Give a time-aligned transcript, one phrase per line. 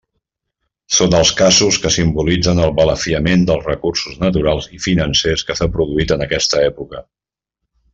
[0.99, 6.19] Són els casos que simbolitzen el balafiament dels recursos naturals i financers que s'ha produït
[6.19, 7.09] en aquesta època.